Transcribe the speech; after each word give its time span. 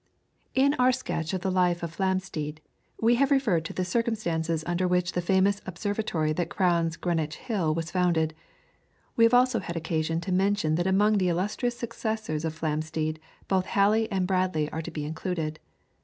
In 0.55 0.73
our 0.79 0.91
sketch 0.91 1.31
of 1.31 1.41
the 1.41 1.51
life 1.51 1.83
of 1.83 1.95
Flamsteed, 1.95 2.57
we 2.99 3.17
have 3.21 3.29
referred 3.29 3.63
to 3.65 3.73
the 3.73 3.85
circumstances 3.85 4.63
under 4.65 4.87
which 4.87 5.11
the 5.11 5.21
famous 5.21 5.61
Observatory 5.67 6.33
that 6.33 6.49
crowns 6.49 6.97
Greenwich 6.97 7.35
Hill 7.35 7.75
was 7.75 7.91
founded. 7.91 8.33
We 9.15 9.25
have 9.25 9.35
also 9.35 9.59
had 9.59 9.75
occasion 9.75 10.19
to 10.21 10.31
mention 10.31 10.73
that 10.73 10.87
among 10.87 11.19
the 11.19 11.29
illustrious 11.29 11.77
successors 11.77 12.43
of 12.43 12.59
Flamsteed 12.59 13.19
both 13.47 13.67
Halley 13.67 14.11
and 14.11 14.25
Bradley 14.25 14.71
are 14.71 14.81
to 14.81 14.89
be 14.89 15.05
included. 15.05 15.59